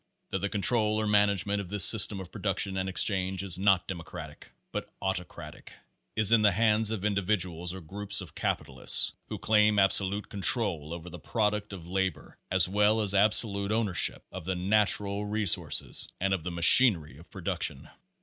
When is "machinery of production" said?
16.49-17.87